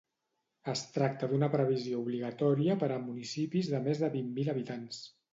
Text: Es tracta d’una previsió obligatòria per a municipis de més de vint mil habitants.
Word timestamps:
Es 0.71 0.79
tracta 0.93 1.27
d’una 1.33 1.49
previsió 1.55 1.99
obligatòria 2.05 2.77
per 2.83 2.89
a 2.95 2.97
municipis 3.09 3.69
de 3.75 3.83
més 3.89 4.01
de 4.05 4.09
vint 4.15 4.33
mil 4.39 4.51
habitants. 4.55 5.03